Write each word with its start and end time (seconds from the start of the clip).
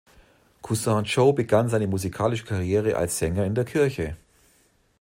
Cousin 0.63 1.03
Joe 1.03 1.31
begann 1.31 1.69
seine 1.69 1.85
musikalische 1.85 2.43
Karriere 2.43 2.95
als 2.95 3.19
Sänger 3.19 3.45
in 3.45 3.53
der 3.53 3.65
Kirche. 3.65 4.17